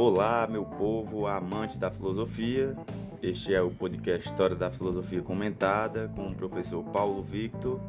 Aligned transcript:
Olá, 0.00 0.46
meu 0.48 0.64
povo 0.64 1.26
amante 1.26 1.76
da 1.76 1.90
filosofia. 1.90 2.76
Este 3.20 3.52
é 3.52 3.60
o 3.60 3.68
podcast 3.68 4.28
História 4.28 4.54
da 4.54 4.70
Filosofia 4.70 5.20
Comentada 5.22 6.08
com 6.14 6.28
o 6.28 6.34
professor 6.36 6.84
Paulo 6.84 7.20
Victor. 7.20 7.80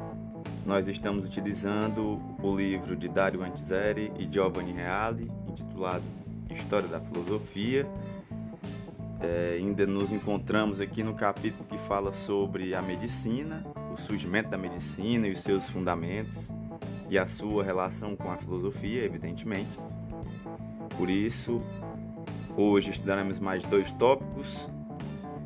Nós 0.66 0.88
estamos 0.88 1.24
utilizando 1.24 2.20
o 2.42 2.56
livro 2.56 2.96
de 2.96 3.08
Dario 3.08 3.44
Antiseri 3.44 4.12
e 4.18 4.28
Giovanni 4.28 4.72
Reale, 4.72 5.30
intitulado 5.46 6.02
História 6.50 6.88
da 6.88 6.98
Filosofia. 6.98 7.86
É, 9.20 9.54
ainda 9.58 9.86
nos 9.86 10.10
encontramos 10.10 10.80
aqui 10.80 11.04
no 11.04 11.14
capítulo 11.14 11.64
que 11.64 11.78
fala 11.78 12.10
sobre 12.10 12.74
a 12.74 12.82
medicina, 12.82 13.64
o 13.92 13.96
surgimento 13.96 14.50
da 14.50 14.58
medicina 14.58 15.28
e 15.28 15.30
os 15.30 15.38
seus 15.38 15.68
fundamentos 15.68 16.52
e 17.08 17.16
a 17.16 17.28
sua 17.28 17.62
relação 17.62 18.16
com 18.16 18.32
a 18.32 18.36
filosofia, 18.36 19.04
evidentemente. 19.04 19.78
Por 20.96 21.08
isso, 21.08 21.62
hoje 22.60 22.90
estudaremos 22.90 23.38
mais 23.38 23.64
dois 23.64 23.90
tópicos 23.92 24.68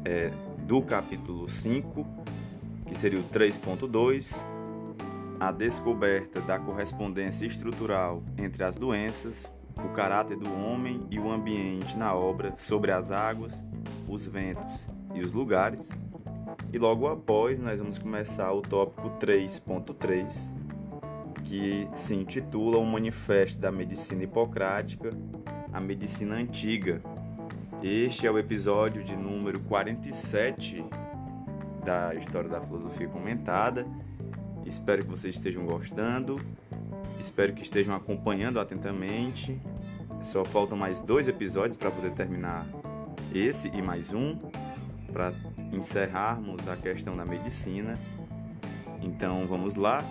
é, 0.04 0.30
do 0.66 0.82
capítulo 0.82 1.48
5, 1.48 2.06
que 2.86 2.94
seria 2.94 3.20
o 3.20 3.24
3.2, 3.24 4.36
a 5.38 5.52
descoberta 5.52 6.40
da 6.40 6.58
correspondência 6.58 7.46
estrutural 7.46 8.22
entre 8.36 8.64
as 8.64 8.76
doenças, 8.76 9.52
o 9.76 9.88
caráter 9.90 10.36
do 10.36 10.52
homem 10.52 11.06
e 11.10 11.18
o 11.18 11.30
ambiente 11.30 11.96
na 11.96 12.14
obra 12.14 12.54
sobre 12.56 12.90
as 12.90 13.10
águas, 13.10 13.64
os 14.08 14.26
ventos 14.26 14.88
e 15.14 15.22
os 15.22 15.32
lugares. 15.32 15.90
E 16.72 16.78
logo 16.78 17.06
após, 17.06 17.58
nós 17.58 17.78
vamos 17.78 17.98
começar 17.98 18.52
o 18.52 18.60
tópico 18.60 19.10
3.3, 19.18 20.52
que 21.44 21.88
se 21.94 22.14
intitula 22.14 22.78
O 22.78 22.84
Manifesto 22.84 23.60
da 23.60 23.70
Medicina 23.70 24.24
Hipocrática, 24.24 25.10
a 25.74 25.80
Medicina 25.80 26.36
Antiga. 26.36 27.02
Este 27.82 28.28
é 28.28 28.30
o 28.30 28.38
episódio 28.38 29.02
de 29.02 29.16
número 29.16 29.58
47 29.58 30.84
da 31.84 32.14
História 32.14 32.48
da 32.48 32.60
Filosofia 32.60 33.08
Comentada. 33.08 33.84
Espero 34.64 35.02
que 35.02 35.10
vocês 35.10 35.34
estejam 35.34 35.66
gostando, 35.66 36.40
espero 37.18 37.52
que 37.52 37.62
estejam 37.64 37.92
acompanhando 37.92 38.60
atentamente. 38.60 39.60
Só 40.22 40.44
faltam 40.44 40.78
mais 40.78 41.00
dois 41.00 41.26
episódios 41.26 41.76
para 41.76 41.90
poder 41.90 42.12
terminar 42.12 42.64
esse 43.34 43.68
e 43.76 43.82
mais 43.82 44.14
um, 44.14 44.38
para 45.12 45.34
encerrarmos 45.72 46.68
a 46.68 46.76
questão 46.76 47.16
da 47.16 47.24
medicina. 47.24 47.94
Então 49.02 49.44
vamos 49.48 49.74
lá. 49.74 50.04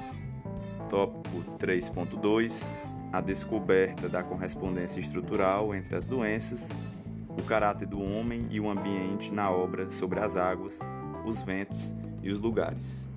Tópico 0.89 1.41
3.2: 1.57 2.69
A 3.13 3.21
descoberta 3.21 4.09
da 4.09 4.23
correspondência 4.23 4.99
estrutural 4.99 5.75
entre 5.75 5.95
as 5.95 6.07
doenças, 6.07 6.69
o 7.29 7.43
caráter 7.43 7.87
do 7.87 8.01
homem 8.01 8.47
e 8.49 8.59
o 8.59 8.67
ambiente 8.67 9.31
na 9.31 9.51
obra 9.51 9.91
sobre 9.91 10.19
as 10.19 10.35
águas, 10.35 10.79
os 11.23 11.39
ventos 11.43 11.93
e 12.23 12.31
os 12.31 12.39
lugares. 12.39 13.07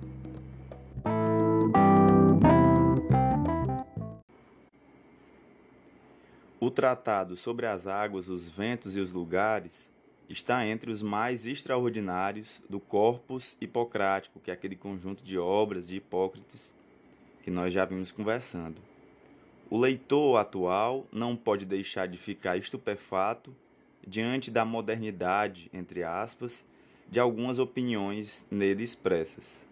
O 6.59 6.69
tratado 6.69 7.35
sobre 7.35 7.65
as 7.65 7.87
águas, 7.87 8.29
os 8.29 8.47
ventos 8.47 8.95
e 8.95 8.99
os 8.99 9.11
lugares 9.11 9.91
está 10.29 10.63
entre 10.63 10.91
os 10.91 11.01
mais 11.01 11.47
extraordinários 11.47 12.61
do 12.69 12.79
corpus 12.79 13.57
hipocrático, 13.59 14.39
que 14.39 14.51
é 14.51 14.53
aquele 14.53 14.75
conjunto 14.75 15.23
de 15.23 15.39
obras 15.39 15.87
de 15.87 15.95
Hipócrates 15.95 16.71
que 17.41 17.49
nós 17.49 17.73
já 17.73 17.83
vimos 17.83 18.11
conversando. 18.11 18.79
O 19.69 19.77
leitor 19.77 20.37
atual 20.37 21.05
não 21.11 21.35
pode 21.35 21.65
deixar 21.65 22.07
de 22.07 22.17
ficar 22.17 22.57
estupefato 22.57 23.53
diante 24.05 24.49
da 24.49 24.63
modernidade, 24.63 25.69
entre 25.73 26.03
aspas, 26.03 26.65
de 27.09 27.19
algumas 27.19 27.59
opiniões 27.59 28.45
nele 28.49 28.83
expressas. 28.83 29.65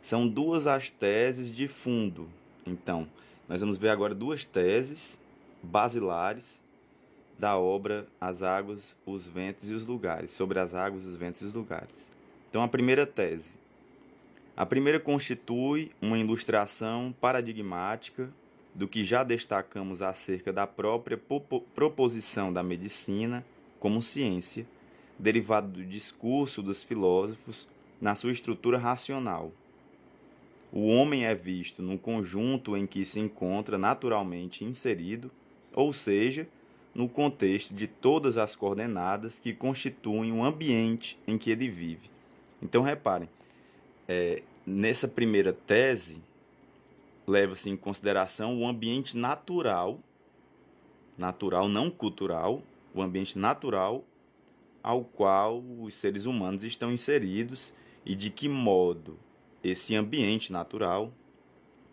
São 0.00 0.26
duas 0.26 0.66
as 0.66 0.90
teses 0.90 1.54
de 1.54 1.68
fundo. 1.68 2.28
Então, 2.66 3.08
nós 3.48 3.60
vamos 3.60 3.78
ver 3.78 3.90
agora 3.90 4.14
duas 4.14 4.44
teses 4.44 5.20
basilares 5.62 6.60
da 7.38 7.56
obra 7.56 8.06
As 8.20 8.42
Águas, 8.42 8.96
os 9.06 9.26
Ventos 9.26 9.70
e 9.70 9.74
os 9.74 9.86
Lugares, 9.86 10.30
sobre 10.30 10.58
as 10.58 10.74
águas, 10.74 11.04
os 11.04 11.14
ventos 11.14 11.42
e 11.42 11.44
os 11.44 11.54
lugares. 11.54 12.10
Então, 12.48 12.62
a 12.62 12.68
primeira 12.68 13.06
tese 13.06 13.52
a 14.56 14.64
primeira 14.64 14.98
constitui 14.98 15.92
uma 16.00 16.18
ilustração 16.18 17.14
paradigmática 17.20 18.32
do 18.76 18.86
que 18.86 19.02
já 19.02 19.24
destacamos 19.24 20.02
acerca 20.02 20.52
da 20.52 20.66
própria 20.66 21.18
proposição 21.74 22.52
da 22.52 22.62
medicina 22.62 23.44
como 23.80 24.02
ciência, 24.02 24.66
derivado 25.18 25.68
do 25.68 25.84
discurso 25.84 26.62
dos 26.62 26.84
filósofos 26.84 27.66
na 27.98 28.14
sua 28.14 28.32
estrutura 28.32 28.76
racional. 28.76 29.50
O 30.70 30.88
homem 30.88 31.24
é 31.24 31.34
visto 31.34 31.82
no 31.82 31.98
conjunto 31.98 32.76
em 32.76 32.86
que 32.86 33.06
se 33.06 33.18
encontra 33.18 33.78
naturalmente 33.78 34.62
inserido, 34.62 35.30
ou 35.72 35.94
seja, 35.94 36.46
no 36.94 37.08
contexto 37.08 37.72
de 37.72 37.86
todas 37.86 38.36
as 38.36 38.54
coordenadas 38.54 39.40
que 39.40 39.54
constituem 39.54 40.32
o 40.32 40.44
ambiente 40.44 41.18
em 41.26 41.38
que 41.38 41.50
ele 41.50 41.70
vive. 41.70 42.10
Então, 42.60 42.82
reparem, 42.82 43.28
é, 44.06 44.42
nessa 44.66 45.08
primeira 45.08 45.52
tese, 45.52 46.22
leva-se 47.26 47.68
em 47.68 47.76
consideração 47.76 48.58
o 48.58 48.66
ambiente 48.66 49.16
natural, 49.16 50.00
natural 51.18 51.68
não 51.68 51.90
cultural, 51.90 52.62
o 52.94 53.02
ambiente 53.02 53.38
natural 53.38 54.04
ao 54.82 55.04
qual 55.04 55.62
os 55.80 55.94
seres 55.94 56.26
humanos 56.26 56.62
estão 56.62 56.92
inseridos 56.92 57.74
e 58.04 58.14
de 58.14 58.30
que 58.30 58.48
modo 58.48 59.18
esse 59.62 59.96
ambiente 59.96 60.52
natural 60.52 61.12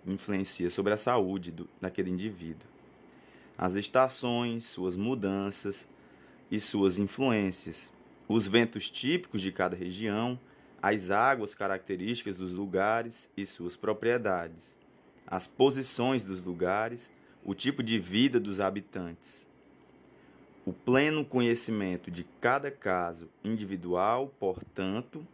influencia 0.06 0.70
sobre 0.70 0.94
a 0.94 0.98
saúde 0.98 1.52
do, 1.52 1.68
daquele 1.82 2.12
indivíduo. 2.12 2.68
As 3.58 3.74
estações, 3.76 4.66
suas 4.66 4.96
mudanças 4.96 5.88
e 6.52 6.60
suas 6.60 7.00
influências, 7.00 7.92
os 8.28 8.48
ventos 8.48 8.92
típicos 8.92 9.42
de 9.42 9.52
cada 9.52 9.76
região, 9.76 10.40
as 10.82 11.10
águas 11.10 11.56
características 11.56 12.38
dos 12.38 12.52
lugares 12.52 13.30
e 13.36 13.46
suas 13.46 13.76
propriedades, 13.76 14.78
as 15.28 15.48
posições 15.48 16.24
dos 16.24 16.44
lugares, 16.44 17.12
o 17.44 17.54
tipo 17.54 17.84
de 17.84 18.00
vida 18.00 18.40
dos 18.40 18.60
habitantes. 18.60 19.48
O 20.66 20.72
pleno 20.72 21.26
conhecimento 21.26 22.10
de 22.10 22.24
cada 22.40 22.72
caso 22.72 23.30
individual, 23.44 24.34
portanto, 24.40 25.28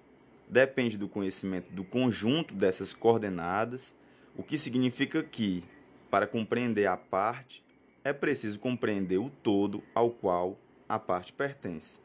depende 0.47 0.97
do 0.97 1.07
conhecimento 1.07 1.71
do 1.71 1.83
conjunto 1.83 2.55
dessas 2.55 2.93
coordenadas, 2.93 3.93
o 4.35 4.41
que 4.41 4.57
significa 4.57 5.21
que, 5.21 5.63
para 6.09 6.25
compreender 6.25 6.87
a 6.87 6.97
parte, 6.97 7.63
é 8.03 8.11
preciso 8.11 8.59
compreender 8.59 9.19
o 9.19 9.29
todo 9.29 9.83
ao 9.93 10.09
qual 10.09 10.57
a 10.87 10.97
parte 10.97 11.31
pertence. 11.31 11.99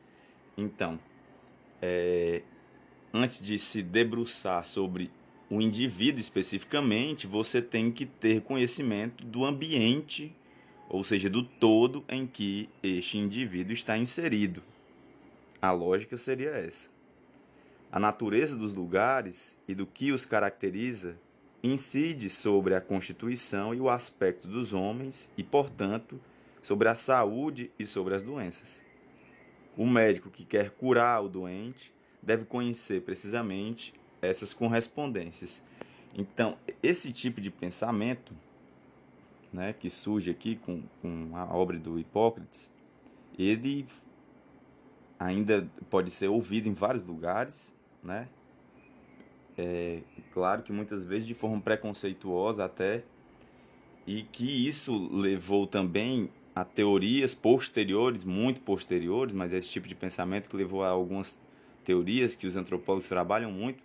Então, 0.56 1.00
é, 1.80 2.42
antes 3.12 3.40
de 3.40 3.58
se 3.58 3.82
debruçar 3.82 4.64
sobre 4.64 5.10
o 5.56 5.62
indivíduo 5.62 6.20
especificamente, 6.20 7.26
você 7.26 7.62
tem 7.62 7.92
que 7.92 8.04
ter 8.04 8.42
conhecimento 8.42 9.24
do 9.24 9.44
ambiente, 9.44 10.34
ou 10.88 11.04
seja, 11.04 11.30
do 11.30 11.44
todo 11.44 12.04
em 12.08 12.26
que 12.26 12.68
este 12.82 13.18
indivíduo 13.18 13.72
está 13.72 13.96
inserido. 13.96 14.62
A 15.62 15.70
lógica 15.70 16.16
seria 16.16 16.50
essa. 16.50 16.90
A 17.90 18.00
natureza 18.00 18.56
dos 18.56 18.74
lugares 18.74 19.56
e 19.68 19.74
do 19.74 19.86
que 19.86 20.10
os 20.10 20.26
caracteriza 20.26 21.16
incide 21.62 22.28
sobre 22.28 22.74
a 22.74 22.80
constituição 22.80 23.72
e 23.72 23.80
o 23.80 23.88
aspecto 23.88 24.48
dos 24.48 24.74
homens 24.74 25.30
e, 25.36 25.44
portanto, 25.44 26.20
sobre 26.60 26.88
a 26.88 26.94
saúde 26.94 27.70
e 27.78 27.86
sobre 27.86 28.14
as 28.14 28.22
doenças. 28.22 28.84
O 29.76 29.86
médico 29.86 30.30
que 30.30 30.44
quer 30.44 30.70
curar 30.70 31.22
o 31.22 31.28
doente 31.28 31.92
deve 32.20 32.44
conhecer 32.44 33.02
precisamente 33.02 33.94
essas 34.26 34.52
correspondências. 34.52 35.62
Então, 36.16 36.56
esse 36.82 37.12
tipo 37.12 37.40
de 37.40 37.50
pensamento 37.50 38.32
né, 39.52 39.72
que 39.72 39.88
surge 39.88 40.30
aqui 40.30 40.56
com, 40.56 40.82
com 41.00 41.30
a 41.34 41.44
obra 41.54 41.78
do 41.78 41.98
Hipócrates, 41.98 42.72
ele 43.38 43.86
ainda 45.18 45.68
pode 45.88 46.10
ser 46.10 46.28
ouvido 46.28 46.68
em 46.68 46.74
vários 46.74 47.04
lugares, 47.04 47.72
né? 48.02 48.28
É, 49.56 50.00
claro 50.32 50.62
que 50.64 50.72
muitas 50.72 51.04
vezes 51.04 51.26
de 51.26 51.34
forma 51.34 51.60
preconceituosa 51.60 52.64
até, 52.64 53.04
e 54.04 54.22
que 54.22 54.68
isso 54.68 55.08
levou 55.12 55.66
também 55.66 56.28
a 56.54 56.64
teorias 56.64 57.32
posteriores, 57.32 58.24
muito 58.24 58.60
posteriores, 58.60 59.32
mas 59.32 59.52
é 59.52 59.58
esse 59.58 59.68
tipo 59.68 59.86
de 59.86 59.94
pensamento 59.94 60.48
que 60.48 60.56
levou 60.56 60.82
a 60.82 60.88
algumas 60.88 61.38
teorias 61.84 62.34
que 62.34 62.46
os 62.46 62.56
antropólogos 62.56 63.08
trabalham 63.08 63.52
muito, 63.52 63.83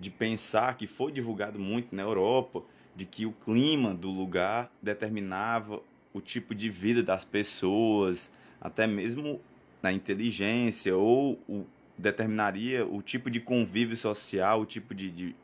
de 0.00 0.10
pensar 0.10 0.78
que 0.78 0.86
foi 0.86 1.12
divulgado 1.12 1.58
muito 1.58 1.94
na 1.94 2.02
Europa, 2.02 2.62
de 2.96 3.04
que 3.04 3.26
o 3.26 3.32
clima 3.32 3.94
do 3.94 4.10
lugar 4.10 4.72
determinava 4.82 5.82
o 6.12 6.22
tipo 6.22 6.54
de 6.54 6.70
vida 6.70 7.02
das 7.02 7.22
pessoas, 7.22 8.32
até 8.58 8.86
mesmo 8.86 9.40
na 9.82 9.92
inteligência, 9.92 10.96
ou 10.96 11.38
o, 11.46 11.66
determinaria 11.98 12.86
o 12.86 13.02
tipo 13.02 13.30
de 13.30 13.40
convívio 13.40 13.96
social, 13.96 14.62
o 14.62 14.66
tipo 14.66 14.94
de, 14.94 15.10
de, 15.10 15.36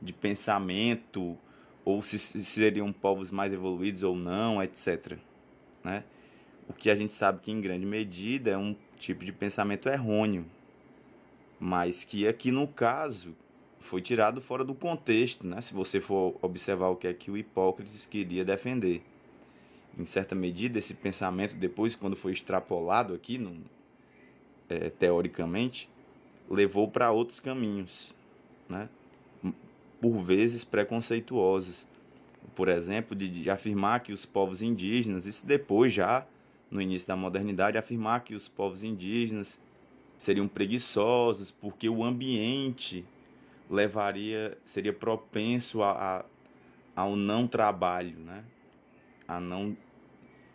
de 0.00 0.12
pensamento, 0.12 1.36
ou 1.84 2.00
se, 2.00 2.16
se 2.16 2.44
seriam 2.44 2.92
povos 2.92 3.32
mais 3.32 3.52
evoluídos 3.52 4.04
ou 4.04 4.14
não, 4.14 4.62
etc. 4.62 5.18
Né? 5.82 6.04
O 6.68 6.72
que 6.72 6.90
a 6.90 6.94
gente 6.94 7.12
sabe 7.12 7.40
que, 7.40 7.50
em 7.50 7.60
grande 7.60 7.84
medida, 7.84 8.52
é 8.52 8.56
um 8.56 8.76
tipo 8.98 9.24
de 9.24 9.32
pensamento 9.32 9.88
errôneo, 9.88 10.46
mas 11.58 12.04
que 12.04 12.26
aqui 12.26 12.52
no 12.52 12.68
caso 12.68 13.34
foi 13.86 14.02
tirado 14.02 14.40
fora 14.40 14.64
do 14.64 14.74
contexto, 14.74 15.46
né? 15.46 15.60
se 15.60 15.72
você 15.72 16.00
for 16.00 16.36
observar 16.42 16.88
o 16.88 16.96
que 16.96 17.06
é 17.06 17.14
que 17.14 17.30
o 17.30 17.36
Hipócrates 17.36 18.04
queria 18.04 18.44
defender. 18.44 19.02
Em 19.98 20.04
certa 20.04 20.34
medida, 20.34 20.78
esse 20.78 20.92
pensamento, 20.92 21.56
depois, 21.56 21.94
quando 21.94 22.16
foi 22.16 22.32
extrapolado 22.32 23.14
aqui, 23.14 23.38
no, 23.38 23.56
é, 24.68 24.90
teoricamente, 24.90 25.88
levou 26.50 26.88
para 26.88 27.10
outros 27.10 27.40
caminhos, 27.40 28.14
né? 28.68 28.88
por 30.00 30.22
vezes 30.22 30.64
preconceituosos. 30.64 31.86
Por 32.54 32.68
exemplo, 32.68 33.16
de, 33.16 33.28
de 33.28 33.50
afirmar 33.50 34.00
que 34.00 34.12
os 34.12 34.26
povos 34.26 34.62
indígenas, 34.62 35.26
isso 35.26 35.46
depois 35.46 35.92
já 35.92 36.26
no 36.70 36.80
início 36.80 37.08
da 37.08 37.16
modernidade, 37.16 37.78
afirmar 37.78 38.24
que 38.24 38.34
os 38.34 38.48
povos 38.48 38.82
indígenas 38.82 39.58
seriam 40.18 40.48
preguiçosos 40.48 41.50
porque 41.50 41.88
o 41.88 42.02
ambiente 42.02 43.04
levaria 43.68 44.56
seria 44.64 44.92
propenso 44.92 45.82
a, 45.82 45.90
a, 46.18 46.24
ao 46.94 47.16
não 47.16 47.46
trabalho, 47.46 48.18
né? 48.18 48.44
A 49.26 49.40
não 49.40 49.76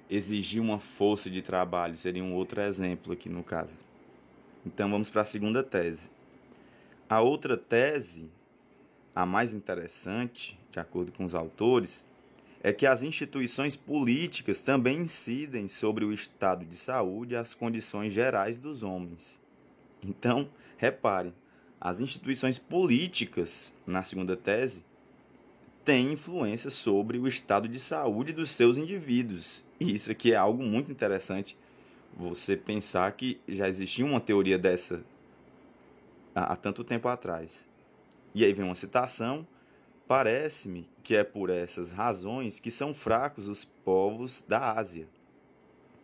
exigir 0.09 0.61
uma 0.61 0.79
força 0.79 1.29
de 1.29 1.41
trabalho, 1.41 1.97
seria 1.97 2.23
um 2.23 2.33
outro 2.33 2.61
exemplo 2.61 3.13
aqui 3.13 3.29
no 3.29 3.43
caso. 3.43 3.79
Então 4.65 4.89
vamos 4.89 5.09
para 5.09 5.21
a 5.21 5.25
segunda 5.25 5.63
tese. 5.63 6.09
A 7.09 7.21
outra 7.21 7.57
tese, 7.57 8.29
a 9.15 9.25
mais 9.25 9.53
interessante, 9.53 10.57
de 10.71 10.79
acordo 10.79 11.11
com 11.11 11.25
os 11.25 11.35
autores, 11.35 12.05
é 12.63 12.71
que 12.71 12.85
as 12.85 13.01
instituições 13.01 13.75
políticas 13.75 14.59
também 14.59 14.99
incidem 14.99 15.67
sobre 15.67 16.05
o 16.05 16.13
estado 16.13 16.63
de 16.63 16.75
saúde 16.75 17.33
e 17.33 17.37
as 17.37 17.53
condições 17.53 18.13
gerais 18.13 18.57
dos 18.57 18.83
homens. 18.83 19.41
Então, 20.03 20.49
reparem, 20.77 21.33
as 21.81 21.99
instituições 21.99 22.57
políticas, 22.57 23.73
na 23.85 24.03
segunda 24.03 24.37
tese, 24.37 24.85
têm 25.83 26.13
influência 26.13 26.69
sobre 26.69 27.17
o 27.17 27.27
estado 27.27 27.67
de 27.67 27.79
saúde 27.79 28.31
dos 28.31 28.51
seus 28.51 28.77
indivíduos. 28.77 29.63
E 29.79 29.95
isso 29.95 30.11
aqui 30.11 30.31
é 30.31 30.35
algo 30.35 30.63
muito 30.63 30.91
interessante, 30.91 31.57
você 32.15 32.55
pensar 32.55 33.11
que 33.13 33.41
já 33.49 33.67
existia 33.67 34.05
uma 34.05 34.21
teoria 34.21 34.57
dessa 34.59 35.03
há, 36.35 36.53
há 36.53 36.55
tanto 36.55 36.83
tempo 36.83 37.07
atrás. 37.07 37.67
E 38.35 38.45
aí 38.45 38.53
vem 38.53 38.63
uma 38.63 38.75
citação 38.75 39.47
Parece-me 40.11 40.89
que 41.03 41.15
é 41.15 41.23
por 41.23 41.49
essas 41.49 41.89
razões 41.89 42.59
que 42.59 42.69
são 42.69 42.93
fracos 42.93 43.47
os 43.47 43.63
povos 43.63 44.43
da 44.45 44.73
Ásia, 44.73 45.07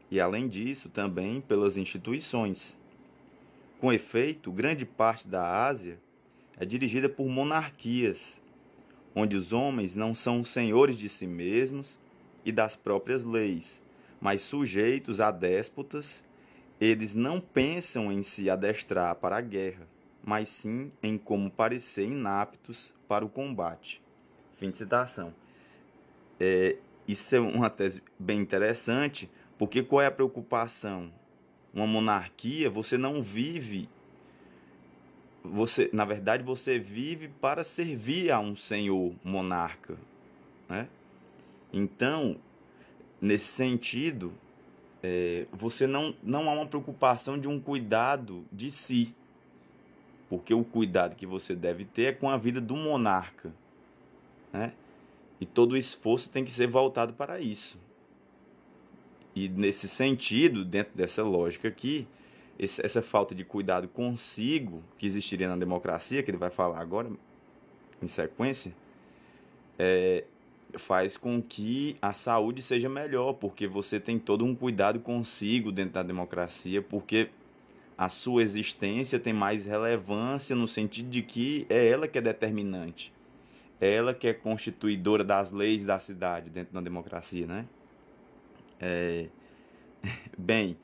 e 0.10 0.18
além 0.18 0.48
disso, 0.48 0.88
também 0.88 1.42
pelas 1.42 1.76
instituições. 1.76 2.78
Com 3.80 3.94
efeito, 3.94 4.52
grande 4.52 4.86
parte 4.86 5.28
da 5.28 5.66
Ásia 5.68 6.00
é 6.60 6.66
dirigida 6.66 7.08
por 7.08 7.28
monarquias, 7.28 8.42
onde 9.14 9.38
os 9.38 9.54
homens 9.54 9.94
não 9.94 10.16
são 10.16 10.44
senhores 10.44 10.98
de 10.98 11.08
si 11.08 11.28
mesmos 11.28 12.00
e 12.44 12.52
das 12.52 12.76
próprias 12.76 13.24
leis, 13.24 13.80
mas 14.20 14.42
sujeitos 14.42 15.22
a 15.22 15.30
déspotas. 15.30 16.26
Eles 16.82 17.14
não 17.14 17.40
pensam 17.40 18.12
em 18.12 18.24
se 18.24 18.50
adestrar 18.50 19.16
para 19.16 19.38
a 19.38 19.42
guerra, 19.42 19.88
mas 20.24 20.50
sim 20.50 20.92
em 21.02 21.16
como 21.16 21.52
parecer 21.52 22.06
inaptos 22.06 22.92
para 23.08 23.24
o 23.24 23.30
combate. 23.30 24.02
Fim 24.56 24.72
de 24.72 24.78
citação. 24.80 25.34
É, 26.40 26.78
isso 27.08 27.36
é 27.36 27.40
uma 27.40 27.70
tese 27.70 28.02
bem 28.18 28.40
interessante, 28.40 29.30
porque 29.56 29.84
qual 29.84 30.02
é 30.02 30.08
a 30.08 30.12
preocupação? 30.12 31.12
Uma 31.74 31.86
monarquia, 31.86 32.70
você 32.70 32.98
não 32.98 33.22
vive 33.22 33.90
você, 35.48 35.90
na 35.94 36.06
verdade, 36.06 36.44
você 36.44 36.78
vive 36.78 37.30
para 37.30 37.64
servir 37.64 38.32
a 38.32 38.40
um 38.40 38.56
senhor 38.56 39.14
monarca, 39.24 39.98
né? 40.68 40.88
Então, 41.72 42.38
nesse 43.22 43.46
sentido, 43.46 44.34
é, 45.02 45.46
você 45.52 45.88
não, 45.88 46.16
não 46.24 46.50
há 46.50 46.54
uma 46.54 46.66
preocupação 46.66 47.40
de 47.40 47.48
um 47.48 47.60
cuidado 47.60 48.46
de 48.52 48.72
si, 48.72 49.16
porque 50.30 50.54
o 50.54 50.64
cuidado 50.64 51.16
que 51.16 51.26
você 51.26 51.56
deve 51.56 51.86
ter 51.86 52.04
é 52.04 52.14
com 52.14 52.30
a 52.30 52.38
vida 52.38 52.60
do 52.60 52.76
monarca. 52.76 53.54
Né? 54.52 54.74
E 55.40 55.46
todo 55.46 55.74
o 55.74 55.78
esforço 55.78 56.30
tem 56.30 56.44
que 56.44 56.52
ser 56.52 56.68
voltado 56.68 57.14
para 57.14 57.40
isso. 57.40 57.78
E 59.40 59.48
nesse 59.50 59.88
sentido, 59.88 60.66
dentro 60.66 60.98
dessa 60.98 61.22
lógica 61.22 61.68
aqui, 61.68 62.08
essa 62.58 63.04
falta 63.04 63.36
de 63.36 63.46
cuidado 63.46 63.88
consigo 63.88 64.84
que 64.98 65.06
existiria 65.06 65.48
na 65.48 65.56
democracia, 65.56 66.24
que 66.24 66.32
ele 66.32 66.40
vai 66.40 66.50
falar 66.50 66.80
agora 66.80 67.08
em 68.02 68.08
sequência, 68.08 68.74
é, 69.78 70.24
faz 70.74 71.18
com 71.18 71.40
que 71.40 71.96
a 72.02 72.14
saúde 72.14 72.64
seja 72.64 72.90
melhor, 72.90 73.34
porque 73.34 73.68
você 73.68 74.00
tem 74.00 74.18
todo 74.18 74.44
um 74.44 74.56
cuidado 74.56 75.00
consigo 75.00 75.72
dentro 75.72 75.94
da 75.94 76.04
democracia, 76.04 76.82
porque 76.82 77.30
a 77.96 78.10
sua 78.10 78.42
existência 78.42 79.20
tem 79.20 79.34
mais 79.34 79.68
relevância 79.68 80.56
no 80.56 80.68
sentido 80.68 81.10
de 81.10 81.22
que 81.22 81.68
é 81.70 81.88
ela 81.88 82.08
que 82.08 82.18
é 82.18 82.22
determinante. 82.22 83.14
É 83.80 83.94
ela 83.94 84.16
que 84.16 84.28
é 84.28 84.34
constituidora 84.34 85.24
das 85.24 85.52
leis 85.52 85.86
da 85.86 86.00
cidade 86.00 86.50
dentro 86.50 86.74
da 86.74 86.82
democracia, 86.82 87.46
né? 87.46 87.68
É... 88.80 89.28
Bem, 90.38 90.78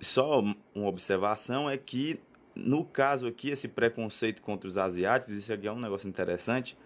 só 0.00 0.40
uma 0.74 0.88
observação 0.88 1.68
é 1.68 1.76
que 1.76 2.18
no 2.54 2.84
caso 2.84 3.26
aqui 3.26 3.50
esse 3.50 3.66
preconceito 3.66 4.40
contra 4.40 4.68
os 4.68 4.78
asiáticos, 4.78 5.34
isso 5.34 5.52
aqui 5.52 5.66
é 5.66 5.72
um 5.72 5.80
negócio 5.80 6.08
interessante. 6.08 6.76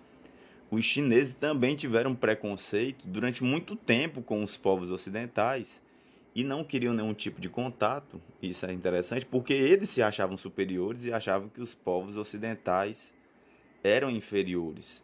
Os 0.70 0.84
chineses 0.84 1.34
também 1.34 1.76
tiveram 1.76 2.14
preconceito 2.14 3.06
durante 3.06 3.42
muito 3.42 3.76
tempo 3.76 4.22
com 4.22 4.42
os 4.42 4.56
povos 4.56 4.90
ocidentais 4.90 5.82
e 6.34 6.44
não 6.44 6.62
queriam 6.62 6.94
nenhum 6.94 7.14
tipo 7.14 7.40
de 7.40 7.48
contato. 7.48 8.20
Isso 8.40 8.64
é 8.66 8.72
interessante 8.72 9.26
porque 9.26 9.52
eles 9.52 9.90
se 9.90 10.02
achavam 10.02 10.36
superiores 10.36 11.04
e 11.04 11.12
achavam 11.12 11.48
que 11.48 11.60
os 11.60 11.74
povos 11.74 12.16
ocidentais 12.16 13.12
eram 13.82 14.10
inferiores. 14.10 15.02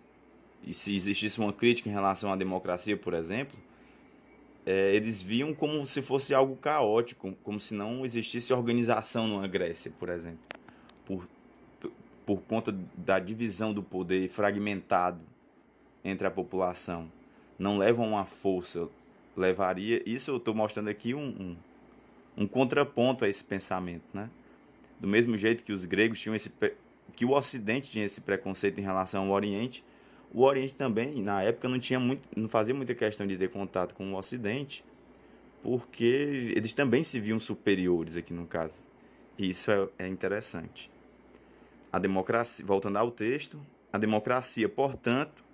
E 0.62 0.72
se 0.72 0.94
existisse 0.94 1.38
uma 1.38 1.52
crítica 1.52 1.88
em 1.88 1.92
relação 1.92 2.32
à 2.32 2.36
democracia, 2.36 2.96
por 2.96 3.12
exemplo, 3.14 3.58
é, 4.66 4.94
eles 4.94 5.20
viam 5.20 5.52
como 5.54 5.84
se 5.84 6.00
fosse 6.00 6.34
algo 6.34 6.56
caótico, 6.56 7.34
como 7.42 7.60
se 7.60 7.74
não 7.74 8.04
existisse 8.04 8.52
organização 8.52 9.26
numa 9.26 9.46
Grécia, 9.46 9.92
por 9.98 10.08
exemplo, 10.08 10.38
por, 11.04 11.28
por 12.24 12.42
conta 12.42 12.74
da 12.96 13.18
divisão 13.18 13.74
do 13.74 13.82
poder 13.82 14.28
fragmentado 14.28 15.20
entre 16.02 16.26
a 16.26 16.30
população. 16.30 17.10
Não 17.58 17.78
levam 17.78 18.08
uma 18.08 18.24
força 18.24 18.88
levaria. 19.36 20.02
Isso 20.06 20.30
eu 20.30 20.38
estou 20.38 20.54
mostrando 20.54 20.88
aqui 20.88 21.14
um, 21.14 21.28
um, 21.28 21.56
um, 22.44 22.46
contraponto 22.46 23.24
a 23.24 23.28
esse 23.28 23.44
pensamento, 23.44 24.04
né? 24.12 24.30
Do 24.98 25.06
mesmo 25.06 25.36
jeito 25.36 25.64
que 25.64 25.72
os 25.72 25.84
gregos 25.84 26.20
tinham 26.20 26.34
esse 26.34 26.50
que 27.14 27.24
o 27.24 27.30
Ocidente 27.30 27.90
tinha 27.90 28.04
esse 28.04 28.20
preconceito 28.20 28.80
em 28.80 28.82
relação 28.82 29.26
ao 29.26 29.30
Oriente, 29.30 29.84
o 30.34 30.42
Oriente 30.42 30.74
também 30.74 31.22
na 31.22 31.42
época 31.42 31.68
não 31.68 31.78
tinha 31.78 32.00
muito, 32.00 32.28
não 32.36 32.48
fazia 32.48 32.74
muita 32.74 32.92
questão 32.92 33.24
de 33.24 33.36
ter 33.38 33.48
contato 33.50 33.94
com 33.94 34.12
o 34.12 34.18
Ocidente, 34.18 34.84
porque 35.62 36.52
eles 36.56 36.74
também 36.74 37.04
se 37.04 37.20
viam 37.20 37.38
superiores 37.38 38.16
aqui 38.16 38.34
no 38.34 38.44
caso. 38.44 38.74
E 39.38 39.48
isso 39.48 39.70
é, 39.70 39.88
é 40.00 40.08
interessante. 40.08 40.90
A 41.92 42.00
democracia, 42.00 42.66
voltando 42.66 42.96
ao 42.96 43.12
texto, 43.12 43.60
a 43.92 43.96
democracia, 43.96 44.68
portanto, 44.68 45.44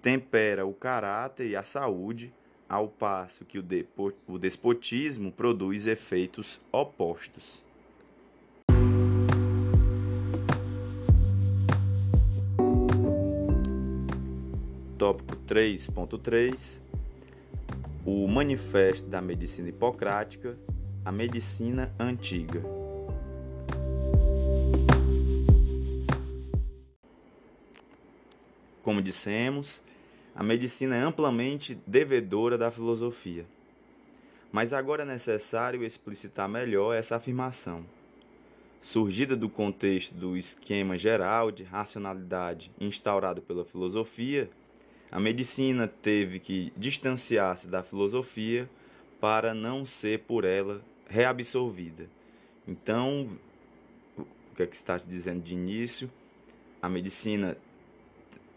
tempera 0.00 0.64
o 0.64 0.72
caráter 0.72 1.48
e 1.48 1.56
a 1.56 1.64
saúde 1.64 2.32
ao 2.68 2.86
passo 2.86 3.44
que 3.44 3.58
o, 3.58 3.62
depo, 3.62 4.12
o 4.28 4.38
despotismo 4.38 5.32
produz 5.32 5.88
efeitos 5.88 6.60
opostos. 6.70 7.60
Tópico 15.00 15.34
3.3 15.48 16.78
O 18.04 18.28
Manifesto 18.28 19.08
da 19.08 19.22
Medicina 19.22 19.70
Hipocrática, 19.70 20.58
a 21.02 21.10
Medicina 21.10 21.90
Antiga. 21.98 22.62
Como 28.82 29.00
dissemos, 29.00 29.80
a 30.34 30.42
medicina 30.42 30.96
é 30.96 31.00
amplamente 31.00 31.80
devedora 31.86 32.58
da 32.58 32.70
filosofia. 32.70 33.46
Mas 34.52 34.74
agora 34.74 35.04
é 35.04 35.06
necessário 35.06 35.82
explicitar 35.82 36.46
melhor 36.46 36.94
essa 36.94 37.16
afirmação. 37.16 37.86
Surgida 38.82 39.34
do 39.34 39.48
contexto 39.48 40.12
do 40.12 40.36
esquema 40.36 40.98
geral 40.98 41.50
de 41.50 41.62
racionalidade 41.62 42.70
instaurado 42.78 43.40
pela 43.40 43.64
filosofia, 43.64 44.50
a 45.10 45.18
medicina 45.18 45.88
teve 45.88 46.38
que 46.38 46.72
distanciar-se 46.76 47.66
da 47.66 47.82
filosofia 47.82 48.68
para 49.20 49.52
não 49.52 49.84
ser 49.84 50.20
por 50.20 50.44
ela 50.44 50.82
reabsorvida. 51.08 52.08
Então, 52.66 53.28
o 54.16 54.54
que 54.54 54.62
é 54.62 54.66
que 54.66 54.76
está 54.76 54.96
dizendo 54.96 55.42
de 55.42 55.54
início? 55.54 56.10
A 56.80 56.88
medicina 56.88 57.56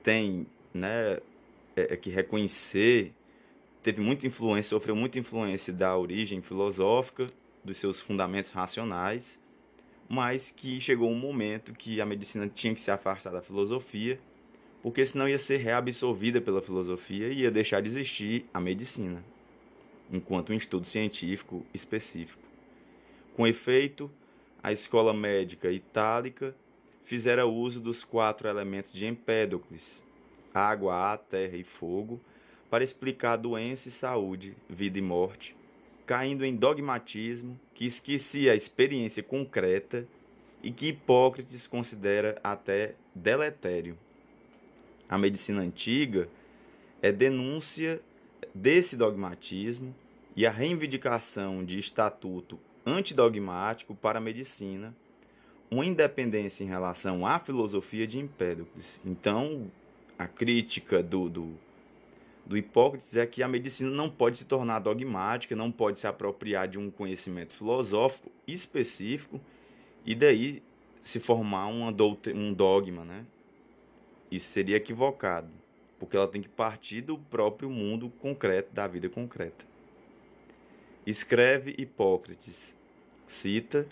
tem 0.03 0.45
né, 0.73 1.17
é, 1.75 1.93
é 1.93 1.97
que 1.97 2.09
reconhecer 2.09 3.13
teve 3.81 3.99
muita 4.01 4.25
influência, 4.25 4.69
sofreu 4.69 4.95
muita 4.95 5.19
influência 5.19 5.73
da 5.73 5.97
origem 5.97 6.41
filosófica, 6.41 7.27
dos 7.63 7.77
seus 7.77 7.99
fundamentos 7.99 8.49
racionais, 8.49 9.39
mas 10.07 10.51
que 10.51 10.79
chegou 10.79 11.09
um 11.09 11.19
momento 11.19 11.73
que 11.73 11.99
a 11.99 12.05
medicina 12.05 12.47
tinha 12.47 12.73
que 12.73 12.79
se 12.79 12.89
afastar 12.89 13.31
da 13.31 13.41
filosofia, 13.41 14.19
porque 14.83 15.05
senão 15.05 15.29
ia 15.29 15.39
ser 15.39 15.57
reabsorvida 15.57 16.41
pela 16.41 16.61
filosofia 16.61 17.29
e 17.29 17.39
ia 17.39 17.49
deixar 17.49 17.81
de 17.81 17.87
existir 17.87 18.45
a 18.53 18.59
medicina, 18.59 19.23
enquanto 20.11 20.51
um 20.51 20.55
estudo 20.55 20.85
científico 20.85 21.65
específico. 21.73 22.43
Com 23.33 23.47
efeito, 23.47 24.11
a 24.61 24.73
escola 24.73 25.13
médica 25.13 25.71
itálica 25.71 26.53
fizera 27.05 27.45
uso 27.45 27.79
dos 27.79 28.03
quatro 28.03 28.49
elementos 28.49 28.91
de 28.91 29.05
Empédocles, 29.05 30.01
água, 30.53 30.93
ar, 30.93 31.17
terra 31.17 31.55
e 31.55 31.63
fogo, 31.63 32.19
para 32.69 32.83
explicar 32.83 33.37
doença 33.37 33.87
e 33.87 33.91
saúde, 33.91 34.53
vida 34.69 34.99
e 34.99 35.01
morte, 35.01 35.55
caindo 36.05 36.43
em 36.43 36.55
dogmatismo 36.55 37.57
que 37.73 37.85
esquecia 37.85 38.51
a 38.51 38.55
experiência 38.55 39.23
concreta 39.23 40.05
e 40.61 40.71
que 40.71 40.87
Hipócrates 40.87 41.67
considera 41.67 42.37
até 42.43 42.95
deletério. 43.15 43.97
A 45.13 45.17
medicina 45.19 45.61
antiga 45.61 46.27
é 46.99 47.11
denúncia 47.11 48.01
desse 48.51 48.97
dogmatismo 48.97 49.93
e 50.35 50.43
a 50.43 50.49
reivindicação 50.49 51.63
de 51.63 51.77
estatuto 51.77 52.57
antidogmático 52.83 53.93
para 53.93 54.17
a 54.17 54.19
medicina, 54.19 54.91
uma 55.69 55.85
independência 55.85 56.63
em 56.63 56.67
relação 56.67 57.27
à 57.27 57.37
filosofia 57.37 58.07
de 58.07 58.17
Empédocles. 58.17 58.99
Então, 59.05 59.69
a 60.17 60.25
crítica 60.25 61.03
do, 61.03 61.29
do 61.29 61.53
do 62.43 62.57
Hipócrates 62.57 63.15
é 63.15 63.27
que 63.27 63.43
a 63.43 63.47
medicina 63.47 63.91
não 63.91 64.09
pode 64.09 64.37
se 64.37 64.45
tornar 64.45 64.79
dogmática, 64.79 65.55
não 65.55 65.71
pode 65.71 65.99
se 65.99 66.07
apropriar 66.07 66.67
de 66.67 66.79
um 66.79 66.89
conhecimento 66.89 67.53
filosófico 67.53 68.31
específico 68.47 69.39
e 70.03 70.15
daí 70.15 70.63
se 71.03 71.19
formar 71.19 71.67
uma 71.67 71.93
um 72.33 72.51
dogma, 72.51 73.05
né? 73.05 73.27
Isso 74.33 74.47
seria 74.47 74.77
equivocado, 74.77 75.51
porque 75.99 76.17
ela 76.17 76.27
tem 76.27 76.41
que 76.41 76.49
partir 76.49 77.01
do 77.01 77.19
próprio 77.19 77.69
mundo 77.69 78.09
concreto, 78.09 78.73
da 78.73 78.87
vida 78.87 79.07
concreta. 79.07 79.63
Escreve 81.05 81.75
Hipócrates, 81.77 82.75
cita, 83.27 83.87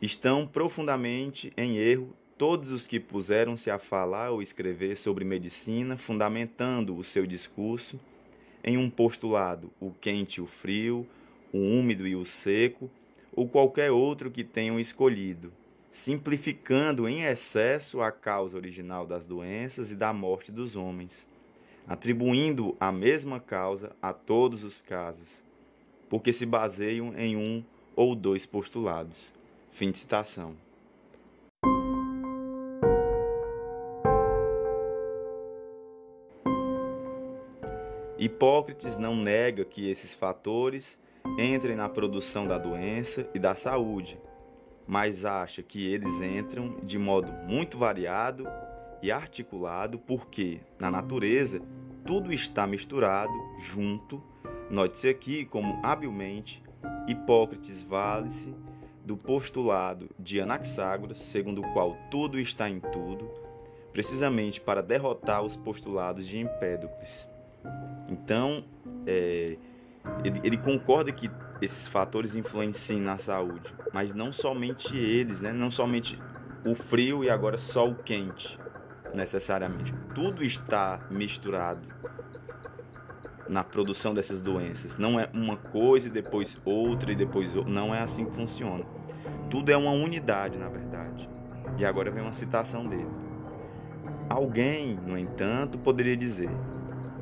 estão 0.00 0.46
profundamente 0.46 1.52
em 1.58 1.76
erro 1.76 2.16
todos 2.38 2.72
os 2.72 2.86
que 2.86 2.98
puseram-se 2.98 3.70
a 3.70 3.78
falar 3.78 4.30
ou 4.30 4.40
escrever 4.40 4.96
sobre 4.96 5.26
medicina, 5.26 5.98
fundamentando 5.98 6.96
o 6.96 7.04
seu 7.04 7.26
discurso 7.26 8.00
em 8.64 8.78
um 8.78 8.88
postulado, 8.88 9.70
o 9.78 9.90
quente 9.90 10.36
e 10.36 10.40
o 10.40 10.46
frio, 10.46 11.06
o 11.52 11.58
úmido 11.58 12.08
e 12.08 12.16
o 12.16 12.24
seco, 12.24 12.90
ou 13.30 13.46
qualquer 13.46 13.90
outro 13.90 14.30
que 14.30 14.42
tenham 14.42 14.80
escolhido, 14.80 15.52
simplificando 15.92 17.06
em 17.06 17.24
excesso 17.24 18.00
a 18.00 18.10
causa 18.10 18.56
original 18.56 19.06
das 19.06 19.26
doenças 19.26 19.90
e 19.90 19.94
da 19.94 20.12
morte 20.12 20.50
dos 20.50 20.74
homens, 20.74 21.28
atribuindo 21.86 22.74
a 22.80 22.90
mesma 22.90 23.38
causa 23.38 23.94
a 24.00 24.12
todos 24.12 24.64
os 24.64 24.80
casos, 24.80 25.42
porque 26.08 26.32
se 26.32 26.46
baseiam 26.46 27.12
em 27.16 27.36
um 27.36 27.62
ou 27.94 28.14
dois 28.14 28.46
postulados. 28.46 29.34
Fim 29.72 29.90
de 29.90 29.98
citação. 29.98 30.56
Hipócrates 38.18 38.96
não 38.96 39.16
nega 39.16 39.64
que 39.64 39.90
esses 39.90 40.14
fatores 40.14 40.98
entrem 41.38 41.76
na 41.76 41.88
produção 41.88 42.46
da 42.46 42.56
doença 42.56 43.28
e 43.34 43.38
da 43.38 43.56
saúde, 43.56 44.18
mas 44.92 45.24
acha 45.24 45.62
que 45.62 45.90
eles 45.90 46.20
entram 46.20 46.76
de 46.82 46.98
modo 46.98 47.32
muito 47.48 47.78
variado 47.78 48.46
e 49.00 49.10
articulado, 49.10 49.98
porque 49.98 50.60
na 50.78 50.90
natureza 50.90 51.62
tudo 52.04 52.30
está 52.30 52.66
misturado, 52.66 53.32
junto. 53.58 54.22
Note-se 54.68 55.08
aqui 55.08 55.46
como 55.46 55.80
habilmente 55.82 56.62
Hipócrates 57.08 57.82
vale-se 57.82 58.54
do 59.02 59.16
postulado 59.16 60.10
de 60.18 60.42
Anaxágoras, 60.42 61.16
segundo 61.16 61.62
o 61.62 61.72
qual 61.72 61.96
tudo 62.10 62.38
está 62.38 62.68
em 62.68 62.78
tudo, 62.78 63.30
precisamente 63.94 64.60
para 64.60 64.82
derrotar 64.82 65.42
os 65.42 65.56
postulados 65.56 66.28
de 66.28 66.36
Empédocles. 66.36 67.26
Então, 68.10 68.62
é, 69.06 69.56
ele, 70.22 70.40
ele, 70.44 70.58
concorda 70.58 71.10
que 71.10 71.30
esses 71.64 71.86
fatores 71.86 72.34
influenciem 72.34 73.00
na 73.00 73.18
saúde, 73.18 73.72
mas 73.92 74.12
não 74.12 74.32
somente 74.32 74.96
eles, 74.96 75.40
né? 75.40 75.52
não 75.52 75.70
somente 75.70 76.18
o 76.64 76.74
frio 76.74 77.22
e 77.22 77.30
agora 77.30 77.56
só 77.56 77.88
o 77.88 77.94
quente, 77.94 78.58
necessariamente. 79.14 79.94
Tudo 80.14 80.44
está 80.44 81.06
misturado 81.10 81.86
na 83.48 83.62
produção 83.62 84.14
dessas 84.14 84.40
doenças. 84.40 84.96
Não 84.96 85.20
é 85.20 85.28
uma 85.32 85.56
coisa 85.56 86.08
e 86.08 86.10
depois 86.10 86.56
outra 86.64 87.12
e 87.12 87.16
depois 87.16 87.54
outra. 87.54 87.70
Não 87.72 87.94
é 87.94 88.00
assim 88.00 88.24
que 88.24 88.34
funciona. 88.34 88.84
Tudo 89.50 89.70
é 89.70 89.76
uma 89.76 89.90
unidade, 89.90 90.58
na 90.58 90.68
verdade. 90.68 91.28
E 91.78 91.84
agora 91.84 92.10
vem 92.10 92.22
uma 92.22 92.32
citação 92.32 92.86
dele. 92.86 93.10
Alguém, 94.28 94.96
no 94.96 95.18
entanto, 95.18 95.78
poderia 95.78 96.16
dizer: 96.16 96.50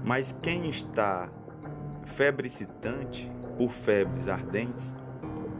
mas 0.04 0.37
quem 0.40 0.68
está 0.70 1.28
febricitante 2.04 3.30
por 3.61 3.73
febres 3.73 4.26
ardentes, 4.26 4.97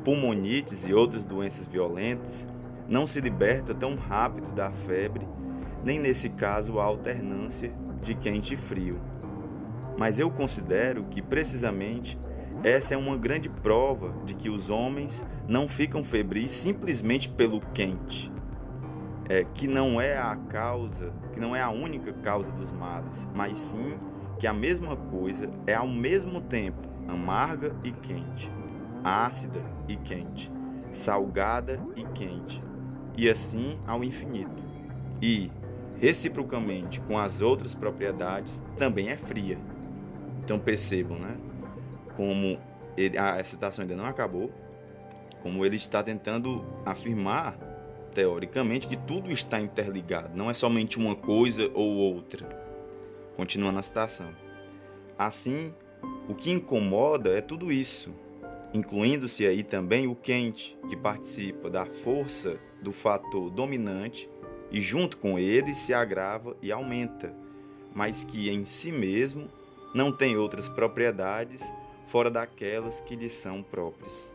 pulmonites 0.03 0.89
e 0.89 0.95
outras 0.95 1.27
doenças 1.27 1.67
violentas, 1.67 2.49
não 2.89 3.07
se 3.07 3.21
liberta 3.21 3.75
tão 3.75 3.95
rápido 3.95 4.55
da 4.55 4.71
febre, 4.71 5.29
nem 5.85 5.99
nesse 5.99 6.31
caso 6.31 6.81
a 6.81 6.85
alternância 6.85 7.71
de 8.03 8.15
quente 8.15 8.55
e 8.55 8.57
frio. 8.57 8.99
Mas 9.99 10.19
eu 10.19 10.31
considero 10.31 11.05
que 11.11 11.21
precisamente 11.21 12.19
essa 12.65 12.95
é 12.95 12.97
uma 12.97 13.19
grande 13.19 13.51
prova 13.51 14.15
de 14.25 14.33
que 14.33 14.49
os 14.49 14.71
homens 14.71 15.23
não 15.47 15.69
ficam 15.69 16.03
febris 16.03 16.53
simplesmente 16.53 17.29
pelo 17.29 17.61
quente, 17.75 18.33
é, 19.29 19.45
que 19.45 19.69
não 19.69 20.01
é 20.01 20.17
a 20.17 20.35
causa, 20.49 21.13
que 21.35 21.39
não 21.39 21.55
é 21.55 21.61
a 21.61 21.69
única 21.69 22.15
causa 22.15 22.51
dos 22.53 22.73
males, 22.73 23.29
mas 23.35 23.59
sim 23.59 23.93
que 24.39 24.47
a 24.47 24.55
mesma 24.55 24.97
coisa 24.97 25.51
é 25.67 25.75
ao 25.75 25.87
mesmo 25.87 26.41
tempo 26.41 26.90
amarga 27.09 27.75
e 27.85 27.93
quente, 27.93 28.51
ácida 29.05 29.63
e 29.89 29.97
quente, 29.97 30.51
salgada 30.93 31.81
e 31.97 32.05
quente, 32.05 32.63
e 33.17 33.29
assim 33.29 33.79
ao 33.87 34.03
infinito. 34.03 34.63
E, 35.21 35.51
reciprocamente 35.99 37.01
com 37.03 37.19
as 37.19 37.41
outras 37.41 37.75
propriedades, 37.75 38.63
também 38.77 39.11
é 39.11 39.17
fria. 39.17 39.59
Então 40.43 40.59
percebam, 40.59 41.19
né? 41.19 41.37
Como 42.17 42.59
ele, 42.97 43.19
a 43.19 43.43
citação 43.45 43.83
ainda 43.83 43.97
não 43.97 44.07
acabou, 44.07 44.51
como 45.43 45.65
ele 45.65 45.77
está 45.77 46.03
tentando 46.03 46.65
afirmar, 46.85 47.57
teoricamente, 48.15 48.87
que 48.87 48.97
tudo 48.97 49.31
está 49.31 49.61
interligado, 49.61 50.37
não 50.37 50.51
é 50.51 50.55
somente 50.55 50.99
uma 50.99 51.15
coisa 51.15 51.71
ou 51.75 51.97
outra 51.97 52.71
Continua 53.41 53.73
na 53.73 53.83
citação. 53.83 54.31
Assim, 55.19 55.75
o 56.29 56.35
que 56.35 56.51
incomoda 56.51 57.31
é 57.31 57.41
tudo 57.41 57.73
isso, 57.73 58.11
incluindo-se 58.73 59.47
aí 59.47 59.63
também 59.63 60.07
o 60.07 60.15
quente, 60.15 60.77
que 60.89 60.97
participa 60.97 61.69
da 61.69 61.87
força 61.87 62.59
do 62.83 62.93
fator 62.93 63.51
dominante 63.51 64.29
e 64.71 64.81
junto 64.81 65.17
com 65.17 65.39
ele 65.39 65.75
se 65.75 65.93
agrava 65.93 66.57
e 66.63 66.71
aumenta, 66.71 67.35
mas 67.95 68.25
que 68.25 68.49
em 68.51 68.65
si 68.65 68.93
mesmo 68.93 69.49
não 69.95 70.13
tem 70.13 70.37
outras 70.37 70.69
propriedades 70.69 71.63
fora 72.09 72.31
daquelas 72.31 73.01
que 73.01 73.17
lhe 73.17 73.29
são 73.29 73.63
próprias. 73.63 74.33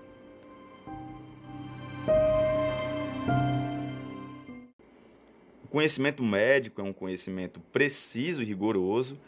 conhecimento 5.75 6.23
médico 6.23 6.79
é 6.79 6.83
um 6.85 6.93
conhecimento 6.93 7.59
preciso 7.59 8.41
e 8.41 8.45
rigoroso 8.45 9.19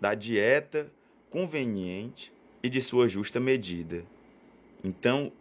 da 0.00 0.14
dieta 0.14 0.90
conveniente 1.30 2.32
e 2.62 2.68
de 2.68 2.82
sua 2.82 3.08
justa 3.08 3.40
medida. 3.40 4.04
Então, 4.82 5.32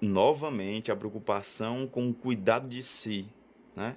novamente, 0.00 0.90
a 0.90 0.96
preocupação 0.96 1.86
com 1.86 2.08
o 2.08 2.14
cuidado 2.14 2.68
de 2.68 2.82
si, 2.82 3.26
né? 3.74 3.96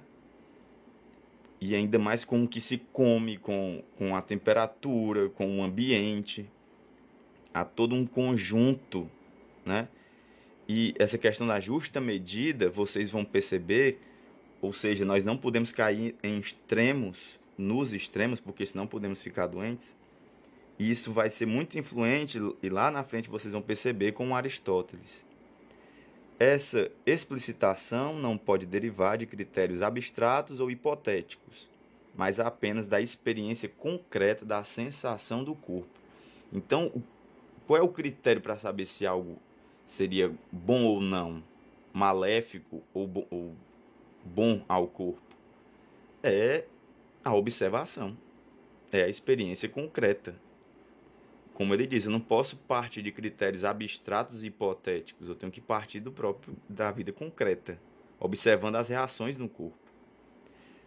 E 1.60 1.74
ainda 1.74 1.98
mais 1.98 2.24
com 2.24 2.42
o 2.42 2.48
que 2.48 2.60
se 2.60 2.78
come, 2.78 3.36
com, 3.36 3.84
com 3.96 4.16
a 4.16 4.22
temperatura, 4.22 5.28
com 5.28 5.58
o 5.58 5.62
ambiente. 5.62 6.50
Há 7.54 7.64
todo 7.64 7.94
um 7.94 8.04
conjunto, 8.04 9.08
né? 9.64 9.88
E 10.68 10.94
essa 10.98 11.18
questão 11.18 11.46
da 11.46 11.60
justa 11.60 12.00
medida, 12.00 12.68
vocês 12.68 13.10
vão 13.10 13.24
perceber, 13.24 14.00
ou 14.60 14.72
seja, 14.72 15.04
nós 15.04 15.22
não 15.22 15.36
podemos 15.36 15.70
cair 15.70 16.16
em 16.22 16.38
extremos, 16.38 17.38
nos 17.58 17.92
extremos, 17.92 18.40
porque 18.40 18.64
senão 18.64 18.86
podemos 18.86 19.22
ficar 19.22 19.46
doentes. 19.46 19.96
E 20.78 20.90
isso 20.90 21.12
vai 21.12 21.30
ser 21.30 21.46
muito 21.46 21.78
influente, 21.78 22.38
e 22.62 22.68
lá 22.68 22.90
na 22.90 23.04
frente 23.04 23.28
vocês 23.28 23.52
vão 23.52 23.62
perceber 23.62 24.12
com 24.12 24.34
Aristóteles. 24.34 25.24
Essa 26.38 26.90
explicitação 27.06 28.18
não 28.18 28.36
pode 28.36 28.66
derivar 28.66 29.16
de 29.16 29.26
critérios 29.26 29.80
abstratos 29.80 30.58
ou 30.58 30.70
hipotéticos, 30.70 31.68
mas 32.16 32.40
apenas 32.40 32.88
da 32.88 33.00
experiência 33.00 33.68
concreta 33.68 34.44
da 34.44 34.64
sensação 34.64 35.44
do 35.44 35.54
corpo. 35.54 36.00
Então, 36.52 36.92
qual 37.66 37.78
é 37.78 37.82
o 37.82 37.88
critério 37.88 38.42
para 38.42 38.58
saber 38.58 38.86
se 38.86 39.06
algo 39.06 39.38
seria 39.86 40.34
bom 40.50 40.82
ou 40.84 41.00
não, 41.00 41.44
maléfico 41.92 42.82
ou, 42.92 43.06
bo 43.06 43.24
ou 43.30 43.54
bom 44.24 44.64
ao 44.68 44.88
corpo? 44.88 45.22
É 46.22 46.64
a 47.24 47.34
observação, 47.34 48.16
é 48.90 49.04
a 49.04 49.08
experiência 49.08 49.68
concreta. 49.68 50.34
Como 51.62 51.74
ele 51.74 51.86
diz, 51.86 52.06
eu 52.06 52.10
não 52.10 52.18
posso 52.18 52.56
partir 52.56 53.02
de 53.02 53.12
critérios 53.12 53.64
abstratos 53.64 54.42
e 54.42 54.46
hipotéticos, 54.46 55.28
eu 55.28 55.34
tenho 55.36 55.52
que 55.52 55.60
partir 55.60 56.00
do 56.00 56.10
próprio 56.10 56.56
da 56.68 56.90
vida 56.90 57.12
concreta, 57.12 57.78
observando 58.18 58.74
as 58.74 58.88
reações 58.88 59.36
no 59.36 59.48
corpo. 59.48 59.78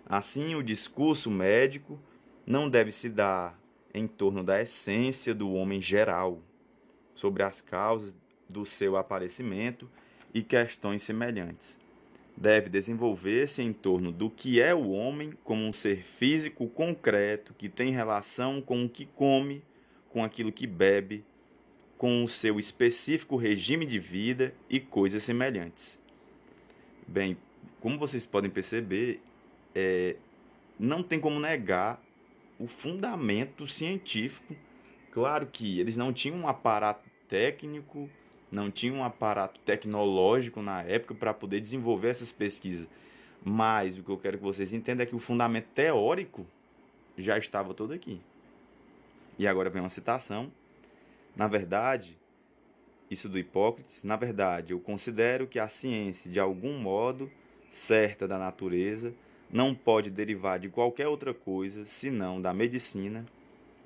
Assim, 0.05 0.53
o 0.53 0.61
discurso 0.61 1.31
médico 1.31 1.97
não 2.45 2.69
deve 2.69 2.91
se 2.91 3.07
dar 3.07 3.57
em 3.93 4.05
torno 4.05 4.43
da 4.43 4.61
essência 4.61 5.33
do 5.33 5.53
homem 5.53 5.79
geral, 5.79 6.41
sobre 7.13 7.41
as 7.41 7.61
causas 7.61 8.13
do 8.49 8.65
seu 8.65 8.97
aparecimento 8.97 9.89
e 10.33 10.43
questões 10.43 11.03
semelhantes. 11.03 11.79
Deve 12.35 12.67
desenvolver-se 12.67 13.63
em 13.63 13.71
torno 13.71 14.11
do 14.11 14.29
que 14.29 14.61
é 14.61 14.75
o 14.75 14.89
homem 14.89 15.31
como 15.41 15.63
um 15.63 15.71
ser 15.71 16.03
físico 16.03 16.67
concreto 16.67 17.53
que 17.53 17.69
tem 17.69 17.93
relação 17.93 18.61
com 18.61 18.83
o 18.83 18.89
que 18.89 19.05
come, 19.05 19.63
com 20.15 20.23
aquilo 20.23 20.49
que 20.49 20.65
bebe, 20.65 21.25
com 21.97 22.23
o 22.23 22.27
seu 22.29 22.57
específico 22.57 23.35
regime 23.35 23.85
de 23.85 23.99
vida 23.99 24.55
e 24.69 24.79
coisas 24.79 25.21
semelhantes. 25.23 25.99
Bem, 27.05 27.37
como 27.81 27.97
vocês 27.97 28.25
podem 28.25 28.49
perceber, 28.49 29.19
é, 29.75 30.15
não 30.79 31.03
tem 31.03 31.19
como 31.19 31.37
negar 31.37 32.01
o 32.57 32.65
fundamento 32.65 33.67
científico. 33.67 34.55
Claro 35.11 35.47
que 35.47 35.81
eles 35.81 35.97
não 35.97 36.13
tinham 36.13 36.37
um 36.37 36.47
aparato 36.47 37.09
técnico 37.27 38.09
não 38.49 38.71
tinha 38.71 38.93
um 38.93 39.03
aparato 39.03 39.59
tecnológico 39.65 40.61
na 40.61 40.81
época 40.83 41.13
para 41.13 41.33
poder 41.33 41.59
desenvolver 41.59 42.07
essas 42.07 42.31
pesquisas. 42.31 42.87
Mas 43.43 43.97
o 43.97 44.03
que 44.03 44.09
eu 44.09 44.17
quero 44.17 44.37
que 44.37 44.43
vocês 44.45 44.71
entendam 44.71 45.03
é 45.03 45.05
que 45.05 45.15
o 45.15 45.19
fundamento 45.19 45.67
teórico 45.73 46.47
já 47.17 47.37
estava 47.37 47.73
todo 47.73 47.91
aqui. 47.91 48.21
E 49.37 49.47
agora 49.47 49.69
vem 49.69 49.81
uma 49.81 49.89
citação. 49.89 50.51
Na 51.35 51.47
verdade, 51.47 52.17
isso 53.09 53.29
do 53.29 53.37
Hipócrates, 53.37 54.03
na 54.03 54.15
verdade, 54.15 54.73
eu 54.73 54.79
considero 54.79 55.47
que 55.47 55.59
a 55.59 55.67
ciência, 55.67 56.31
de 56.31 56.39
algum 56.39 56.79
modo 56.79 57.29
certa 57.69 58.27
da 58.27 58.37
natureza, 58.37 59.13
não 59.51 59.75
pode 59.75 60.09
derivar 60.09 60.59
de 60.59 60.69
qualquer 60.69 61.07
outra 61.07 61.33
coisa 61.33 61.85
senão 61.85 62.41
da 62.41 62.53
medicina 62.53 63.25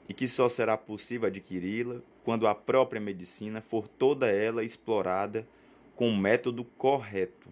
e 0.07 0.13
que 0.13 0.27
só 0.27 0.47
será 0.47 0.77
possível 0.77 1.27
adquiri-la 1.27 2.01
quando 2.23 2.47
a 2.47 2.55
própria 2.55 3.01
medicina 3.01 3.61
for 3.61 3.87
toda 3.87 4.31
ela 4.31 4.63
explorada 4.63 5.45
com 5.95 6.09
o 6.09 6.17
método 6.17 6.63
correto. 6.63 7.49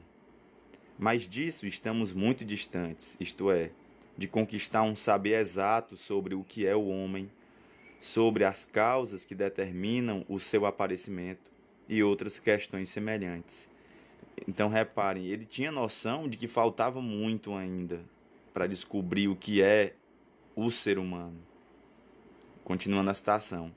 Mas 0.97 1.27
disso 1.27 1.67
estamos 1.67 2.13
muito 2.13 2.45
distantes, 2.45 3.17
isto 3.19 3.51
é, 3.51 3.71
de 4.17 4.27
conquistar 4.27 4.83
um 4.83 4.95
saber 4.95 5.39
exato 5.39 5.95
sobre 5.95 6.33
o 6.33 6.43
que 6.43 6.65
é 6.65 6.75
o 6.75 6.87
homem, 6.87 7.29
sobre 7.99 8.43
as 8.43 8.65
causas 8.65 9.25
que 9.25 9.35
determinam 9.35 10.25
o 10.27 10.39
seu 10.39 10.65
aparecimento 10.65 11.51
e 11.87 12.03
outras 12.03 12.39
questões 12.39 12.89
semelhantes. 12.89 13.69
Então 14.47 14.69
reparem, 14.69 15.25
ele 15.25 15.45
tinha 15.45 15.71
noção 15.71 16.27
de 16.27 16.37
que 16.37 16.47
faltava 16.47 17.01
muito 17.01 17.55
ainda 17.55 18.01
para 18.53 18.67
descobrir 18.67 19.27
o 19.27 19.35
que 19.35 19.61
é 19.61 19.93
o 20.55 20.69
ser 20.71 20.99
humano. 20.99 21.37
Continuando 22.63 23.09
a 23.09 23.13
citação. 23.13 23.73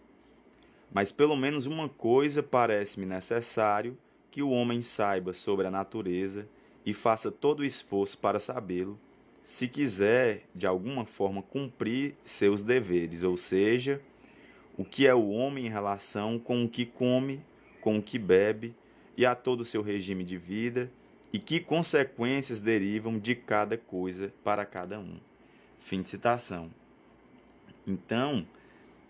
Mas 0.92 1.12
pelo 1.12 1.36
menos 1.36 1.66
uma 1.66 1.88
coisa 1.88 2.42
parece-me 2.42 3.06
necessário 3.06 3.96
que 4.30 4.42
o 4.42 4.50
homem 4.50 4.82
saiba 4.82 5.32
sobre 5.32 5.66
a 5.66 5.70
natureza 5.70 6.48
e 6.84 6.92
faça 6.92 7.30
todo 7.30 7.60
o 7.60 7.64
esforço 7.64 8.18
para 8.18 8.38
sabê-lo, 8.40 8.98
se 9.42 9.68
quiser 9.68 10.44
de 10.54 10.66
alguma 10.66 11.04
forma 11.04 11.42
cumprir 11.42 12.14
seus 12.24 12.62
deveres, 12.62 13.22
ou 13.22 13.36
seja, 13.36 14.00
o 14.80 14.84
que 14.84 15.06
é 15.06 15.14
o 15.14 15.28
homem 15.28 15.66
em 15.66 15.68
relação 15.68 16.38
com 16.38 16.64
o 16.64 16.68
que 16.68 16.86
come, 16.86 17.44
com 17.82 17.98
o 17.98 18.02
que 18.02 18.18
bebe 18.18 18.74
e 19.14 19.26
a 19.26 19.34
todo 19.34 19.60
o 19.60 19.64
seu 19.64 19.82
regime 19.82 20.24
de 20.24 20.38
vida 20.38 20.90
e 21.30 21.38
que 21.38 21.60
consequências 21.60 22.62
derivam 22.62 23.18
de 23.18 23.34
cada 23.34 23.76
coisa 23.76 24.32
para 24.42 24.64
cada 24.64 24.98
um. 24.98 25.20
Fim 25.80 26.00
de 26.00 26.08
citação. 26.08 26.70
Então, 27.86 28.48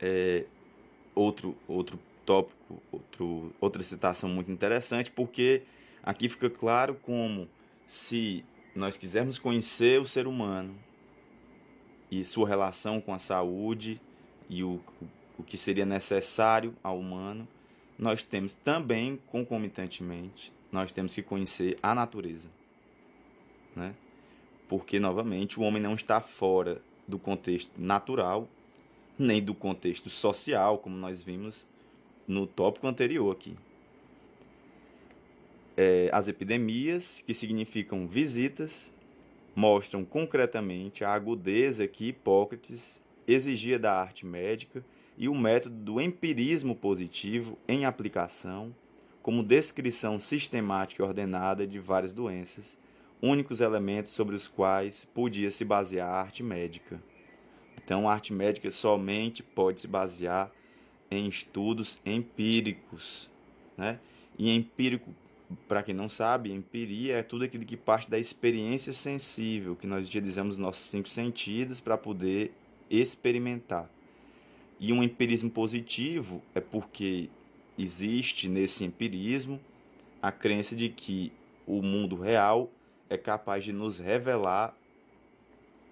é, 0.01 0.45
outro, 1.15 1.57
outro 1.69 2.01
tópico, 2.27 2.83
outro, 2.91 3.55
outra 3.61 3.85
citação 3.85 4.29
muito 4.29 4.51
interessante, 4.51 5.13
porque 5.13 5.63
aqui 6.03 6.29
fica 6.29 6.51
claro 6.51 6.97
como 6.97 7.49
se 7.87 8.45
nós 8.75 8.97
quisermos 8.97 9.39
conhecer 9.39 10.01
o 10.01 10.05
ser 10.05 10.27
humano 10.27 10.75
e 12.11 12.25
sua 12.25 12.49
relação 12.49 13.01
com 13.01 13.15
a 13.15 13.21
saúde 13.21 14.01
e 14.49 14.65
o, 14.65 14.81
o 15.41 15.43
que 15.43 15.57
seria 15.57 15.87
necessário 15.87 16.75
ao 16.83 16.99
humano, 16.99 17.49
nós 17.99 18.23
temos 18.23 18.53
também, 18.53 19.19
concomitantemente, 19.27 20.53
nós 20.71 20.93
temos 20.93 21.15
que 21.15 21.23
conhecer 21.23 21.79
a 21.83 21.95
natureza. 21.95 22.49
Né? 23.75 23.95
Porque, 24.69 25.01
novamente, 25.01 25.59
o 25.59 25.63
homem 25.63 25.83
não 25.83 25.95
está 25.95 26.21
fora 26.21 26.81
do 27.09 27.19
contexto 27.19 27.73
natural 27.77 28.49
nem 29.19 29.43
do 29.43 29.55
contexto 29.55 30.09
social, 30.09 30.79
como 30.79 30.97
nós 30.97 31.23
vimos 31.23 31.67
no 32.27 32.47
tópico 32.47 32.87
anterior 32.87 33.31
aqui. 33.31 33.55
É, 35.77 36.09
as 36.11 36.27
epidemias, 36.27 37.23
que 37.27 37.35
significam 37.35 38.07
visitas, 38.07 38.91
mostram 39.55 40.05
concretamente 40.05 41.05
a 41.05 41.13
agudeza 41.13 41.87
que 41.87 42.09
Hipócrates 42.09 43.01
exigia 43.27 43.79
da 43.79 43.93
arte 43.93 44.25
médica 44.25 44.83
e 45.21 45.29
o 45.29 45.35
método 45.35 45.77
do 45.77 46.01
empirismo 46.01 46.75
positivo 46.75 47.59
em 47.69 47.85
aplicação, 47.85 48.75
como 49.21 49.43
descrição 49.43 50.19
sistemática 50.19 51.03
e 51.03 51.07
ordenada 51.07 51.67
de 51.67 51.79
várias 51.79 52.15
doenças, 52.15 52.79
únicos 53.21 53.61
elementos 53.61 54.13
sobre 54.13 54.35
os 54.35 54.49
quais 54.49 55.05
podia 55.05 55.51
se 55.51 55.63
basear 55.63 56.09
a 56.09 56.21
arte 56.23 56.43
médica. 56.43 56.99
Então, 57.77 58.09
a 58.09 58.15
arte 58.15 58.33
médica 58.33 58.71
somente 58.71 59.43
pode 59.43 59.83
se 59.83 59.87
basear 59.87 60.51
em 61.11 61.29
estudos 61.29 62.01
empíricos, 62.07 63.31
né? 63.77 64.01
E 64.39 64.57
empírico, 64.57 65.15
para 65.69 65.83
quem 65.83 65.95
não 65.95 66.09
sabe, 66.09 66.51
empiria 66.51 67.19
é 67.19 67.23
tudo 67.23 67.45
aquilo 67.45 67.67
que 67.67 67.77
parte 67.77 68.09
da 68.09 68.19
experiência 68.19 68.95
sensível, 68.95 69.77
que 69.77 69.87
nós 69.87 70.09
utilizamos 70.09 70.57
nossos 70.57 70.85
cinco 70.85 71.11
sentidos 71.11 71.79
para 71.79 71.99
poder 71.99 72.55
experimentar. 72.89 73.87
E 74.81 74.95
um 74.95 75.03
empirismo 75.03 75.51
positivo 75.51 76.43
é 76.55 76.61
porque 76.61 77.29
existe 77.79 78.49
nesse 78.49 78.83
empirismo 78.83 79.61
a 80.23 80.33
crença 80.33 80.75
de 80.75 80.89
que 80.89 81.31
o 81.67 81.83
mundo 81.83 82.17
real 82.17 82.71
é 83.11 83.19
capaz 83.19 83.63
de 83.63 83.73
nos 83.73 83.99
revelar 83.99 84.75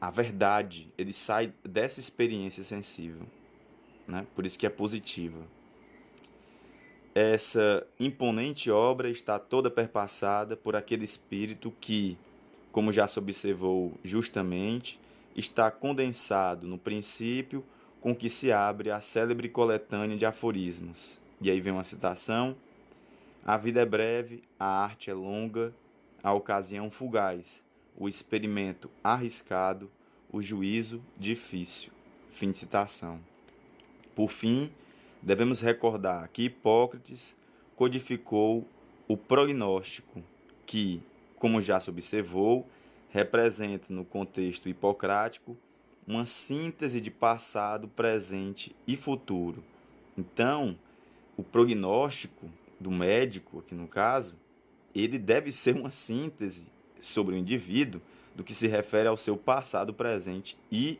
a 0.00 0.10
verdade, 0.10 0.88
ele 0.96 1.12
sai 1.12 1.52
dessa 1.64 1.98
experiência 1.98 2.62
sensível, 2.62 3.26
né? 4.06 4.26
Por 4.34 4.46
isso 4.46 4.58
que 4.58 4.64
é 4.64 4.70
positiva. 4.70 5.44
Essa 7.14 7.84
imponente 7.98 8.70
obra 8.70 9.10
está 9.10 9.40
toda 9.40 9.68
perpassada 9.70 10.56
por 10.56 10.76
aquele 10.76 11.04
espírito 11.04 11.74
que, 11.80 12.16
como 12.70 12.92
já 12.92 13.08
se 13.08 13.18
observou 13.18 13.92
justamente, 14.04 15.00
está 15.34 15.68
condensado 15.68 16.66
no 16.66 16.78
princípio 16.78 17.64
com 18.00 18.14
que 18.14 18.30
se 18.30 18.52
abre 18.52 18.90
a 18.90 19.00
célebre 19.00 19.48
coletânea 19.48 20.16
de 20.16 20.24
aforismos. 20.24 21.20
E 21.40 21.50
aí 21.50 21.60
vem 21.60 21.72
uma 21.72 21.82
citação: 21.82 22.56
A 23.44 23.56
vida 23.56 23.80
é 23.80 23.86
breve, 23.86 24.42
a 24.58 24.66
arte 24.66 25.10
é 25.10 25.14
longa, 25.14 25.74
a 26.22 26.32
ocasião 26.32 26.90
fugaz, 26.90 27.64
o 27.96 28.08
experimento 28.08 28.90
arriscado, 29.02 29.90
o 30.30 30.40
juízo 30.42 31.02
difícil. 31.16 31.92
Fim 32.30 32.50
de 32.50 32.58
citação. 32.58 33.20
Por 34.14 34.28
fim, 34.28 34.72
devemos 35.22 35.60
recordar 35.60 36.28
que 36.28 36.44
Hipócrates 36.44 37.36
codificou 37.74 38.66
o 39.06 39.16
prognóstico, 39.16 40.22
que, 40.66 41.02
como 41.36 41.60
já 41.60 41.80
se 41.80 41.88
observou, 41.88 42.66
representa 43.08 43.92
no 43.92 44.04
contexto 44.04 44.68
hipocrático 44.68 45.56
uma 46.08 46.24
síntese 46.24 47.02
de 47.02 47.10
passado, 47.10 47.86
presente 47.86 48.74
e 48.86 48.96
futuro. 48.96 49.62
Então, 50.16 50.74
o 51.36 51.42
prognóstico 51.42 52.50
do 52.80 52.90
médico, 52.90 53.58
aqui 53.58 53.74
no 53.74 53.86
caso, 53.86 54.34
ele 54.94 55.18
deve 55.18 55.52
ser 55.52 55.76
uma 55.76 55.90
síntese 55.90 56.66
sobre 56.98 57.34
o 57.34 57.38
indivíduo 57.38 58.00
do 58.34 58.42
que 58.42 58.54
se 58.54 58.66
refere 58.66 59.06
ao 59.06 59.18
seu 59.18 59.36
passado, 59.36 59.92
presente 59.92 60.56
e 60.72 60.98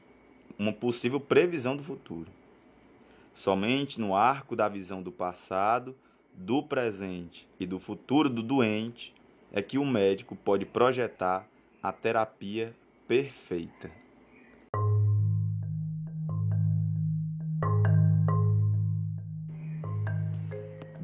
uma 0.58 0.74
possível 0.74 1.18
previsão 1.18 1.74
do 1.74 1.82
futuro. 1.82 2.30
Somente 3.32 3.98
no 3.98 4.14
arco 4.14 4.54
da 4.54 4.68
visão 4.68 5.02
do 5.02 5.10
passado, 5.10 5.96
do 6.34 6.62
presente 6.62 7.48
e 7.58 7.64
do 7.64 7.78
futuro 7.78 8.28
do 8.28 8.42
doente 8.42 9.14
é 9.50 9.62
que 9.62 9.78
o 9.78 9.86
médico 9.86 10.36
pode 10.36 10.66
projetar 10.66 11.48
a 11.82 11.92
terapia 11.92 12.76
perfeita. 13.06 13.90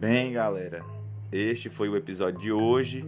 Bem, 0.07 0.33
galera, 0.33 0.85
este 1.33 1.71
foi 1.71 1.89
o 1.89 1.97
episódio 1.97 2.39
de 2.39 2.53
hoje. 2.53 3.03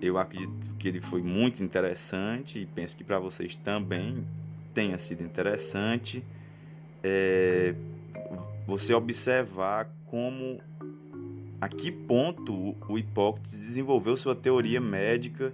Eu 0.00 0.16
acredito 0.18 0.52
que 0.78 0.86
ele 0.86 1.00
foi 1.00 1.20
muito 1.20 1.64
interessante 1.64 2.60
e 2.60 2.64
penso 2.64 2.96
que 2.96 3.02
para 3.02 3.18
vocês 3.18 3.56
também 3.56 4.24
tenha 4.72 4.98
sido 4.98 5.24
interessante. 5.24 6.22
É, 7.02 7.74
você 8.68 8.94
observar 8.94 9.88
como 10.04 10.60
a 11.60 11.68
que 11.68 11.90
ponto 11.90 12.76
o 12.88 12.96
Hipócrates 12.96 13.58
desenvolveu 13.58 14.16
sua 14.16 14.36
teoria 14.36 14.80
médica, 14.80 15.52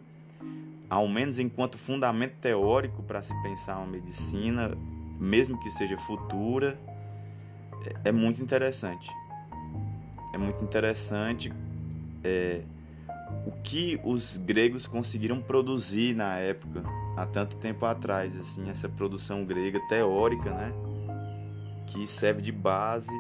ao 0.91 1.09
menos 1.09 1.39
enquanto 1.39 1.79
fundamento 1.79 2.35
teórico 2.43 3.03
para 3.03 3.23
se 3.23 3.33
pensar 3.43 3.79
uma 3.79 3.87
medicina, 3.87 4.77
mesmo 5.19 5.59
que 5.63 5.71
seja 5.71 5.97
futura, 5.97 6.79
é, 8.05 8.11
é 8.11 8.13
muito 8.13 8.43
interessante. 8.43 9.09
É 10.33 10.39
muito 10.39 10.65
interessante 10.65 11.53
é, 12.25 12.63
o 13.47 13.53
que 13.63 14.01
os 14.03 14.37
gregos 14.39 14.87
conseguiram 14.87 15.41
produzir 15.41 16.15
na 16.15 16.39
época, 16.39 16.83
há 17.17 17.27
tanto 17.27 17.57
tempo 17.57 17.85
atrás, 17.85 18.37
assim, 18.37 18.69
essa 18.71 18.89
produção 18.89 19.45
grega 19.45 19.81
teórica, 19.89 20.51
né, 20.51 20.73
que 21.87 22.07
serve 22.07 22.41
de 22.43 22.53
base 22.53 23.11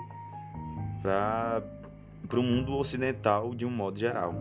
para 1.02 1.62
para 2.28 2.38
o 2.40 2.42
mundo 2.42 2.74
ocidental 2.76 3.54
de 3.54 3.66
um 3.66 3.70
modo 3.70 3.98
geral. 3.98 4.34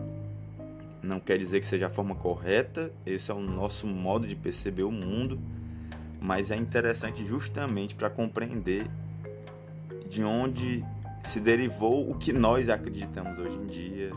Não 1.02 1.18
quer 1.20 1.36
dizer 1.36 1.60
que 1.60 1.66
seja 1.66 1.88
a 1.88 1.90
forma 1.90 2.14
correta, 2.14 2.90
esse 3.04 3.30
é 3.30 3.34
o 3.34 3.40
nosso 3.40 3.86
modo 3.86 4.26
de 4.26 4.36
perceber 4.36 4.84
o 4.84 4.90
mundo, 4.90 5.38
mas 6.20 6.50
é 6.50 6.56
interessante 6.56 7.26
justamente 7.26 7.94
para 7.94 8.08
compreender 8.08 8.88
de 10.08 10.22
onde 10.22 10.84
se 11.24 11.40
derivou 11.40 12.10
o 12.10 12.14
que 12.14 12.32
nós 12.32 12.68
acreditamos 12.68 13.38
hoje 13.38 13.56
em 13.56 13.66
dia, 13.66 14.12